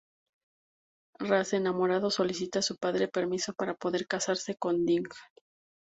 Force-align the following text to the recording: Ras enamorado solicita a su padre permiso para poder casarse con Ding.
Ras 1.19 1.53
enamorado 1.53 2.09
solicita 2.09 2.57
a 2.57 2.61
su 2.63 2.75
padre 2.77 3.07
permiso 3.07 3.53
para 3.53 3.75
poder 3.75 4.07
casarse 4.07 4.55
con 4.55 4.83
Ding. 4.83 5.03